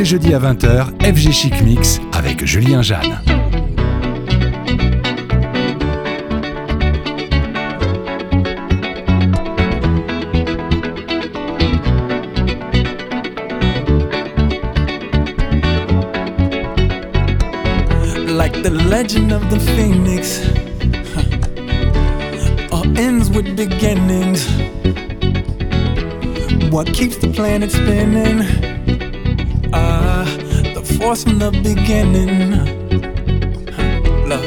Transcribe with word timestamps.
les 0.00 0.06
jeudis 0.06 0.32
à 0.32 0.38
20h, 0.38 0.86
FG 1.02 1.30
Chic 1.30 1.62
Mix 1.62 2.00
avec 2.14 2.46
Julien 2.46 2.80
Jeanne. 2.80 3.20
Like 18.26 18.62
the 18.62 18.70
legend 18.70 19.34
of 19.34 19.46
the 19.50 19.60
phoenix, 19.76 20.40
all 22.72 22.86
ends 22.96 23.28
with 23.28 23.54
beginnings. 23.54 24.48
What 26.70 26.86
keeps 26.86 27.18
the 27.18 27.28
planet 27.28 27.70
spinning? 27.70 28.69
from 31.16 31.40
the 31.40 31.50
beginning. 31.50 32.52
Love. 34.28 34.44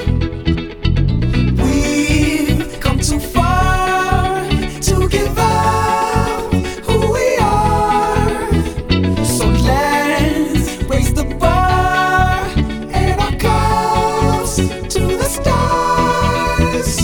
We've 1.59 2.79
come 2.79 2.99
too 2.99 3.19
far 3.19 4.47
to 4.79 5.09
give 5.09 5.37
up 5.37 6.53
who 6.85 7.11
we 7.11 7.35
are. 7.35 8.53
So 9.25 9.45
let's 9.45 10.81
raise 10.83 11.13
the 11.13 11.25
bar 11.37 12.45
and 12.93 13.19
our 13.19 13.35
cups 13.37 14.55
to 14.55 15.01
the 15.17 15.27
stars. 15.27 16.97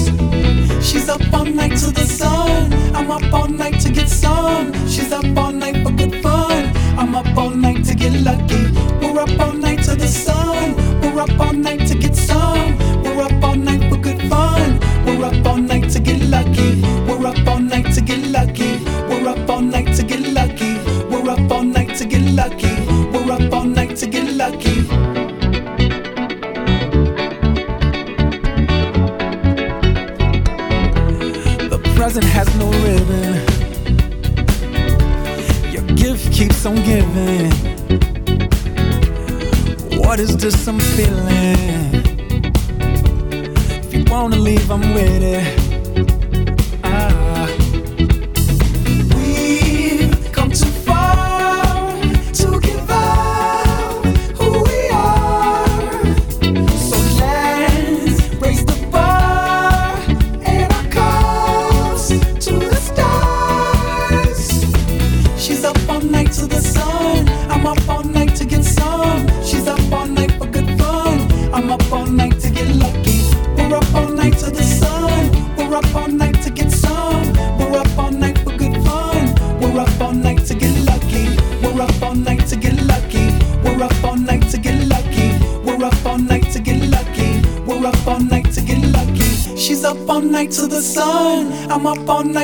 She's 0.89 1.09
up 1.09 1.21
all 1.33 1.43
night 1.43 1.75
to 1.79 1.91
the 1.91 2.05
sun. 2.05 2.71
I'm 2.95 3.11
up 3.11 3.33
all 3.33 3.49
night 3.49 3.81
to 3.81 3.91
get 3.91 4.07
some. 4.07 4.71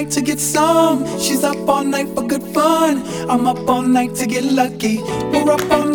night 0.05 0.13
to 0.13 0.21
get 0.21 0.39
some. 0.39 1.05
She's 1.19 1.43
up 1.43 1.67
all 1.67 1.83
night 1.83 2.07
for 2.13 2.27
good 2.27 2.43
fun. 2.53 3.03
I'm 3.29 3.47
up 3.47 3.67
all 3.67 3.81
night 3.81 4.15
to 4.15 4.27
get 4.27 4.43
lucky. 4.43 5.01
We're 5.31 5.51
up 5.51 5.71
all 5.71 5.85
night. 5.85 5.94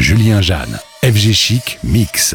Julien 0.00 0.40
Jeanne, 0.40 0.80
FG 1.02 1.32
Chic 1.34 1.78
Mix. 1.84 2.34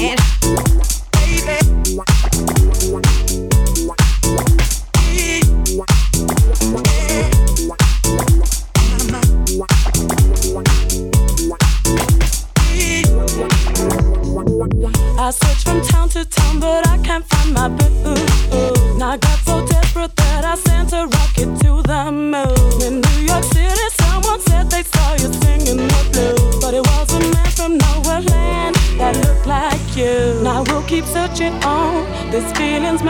man. 0.00 0.77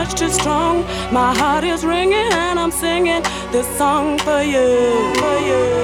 much 0.09 0.19
too 0.19 0.31
strong. 0.31 0.85
My 1.13 1.35
heart 1.37 1.65
is 1.65 1.85
ringing 1.85 2.33
and 2.33 2.59
I'm 2.59 2.71
singing 2.71 3.23
this 3.53 3.67
song 3.77 4.19
for 4.19 4.43
you, 4.43 5.13
for 5.15 5.39
you. 5.39 5.78